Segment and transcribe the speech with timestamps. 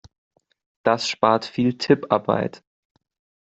[0.81, 2.63] Das spart viel Tipparbeit.